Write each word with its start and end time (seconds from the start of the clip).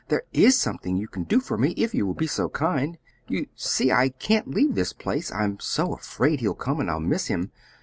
There 0.07 0.23
IS 0.33 0.57
something 0.59 0.97
you 0.97 1.07
can 1.07 1.25
do 1.25 1.39
for 1.39 1.59
me, 1.59 1.75
if 1.77 1.93
you 1.93 2.07
will 2.07 2.15
be 2.15 2.25
so 2.25 2.49
kind. 2.49 2.97
You 3.27 3.45
see, 3.53 3.91
I 3.91 4.09
can't 4.09 4.49
leave 4.49 4.73
this 4.73 4.93
place, 4.93 5.31
I'm 5.31 5.59
so 5.59 5.93
afraid 5.93 6.39
he'll 6.39 6.55
come 6.55 6.79
and 6.79 6.89
I'll 6.89 6.99
miss 6.99 7.27
him. 7.27 7.51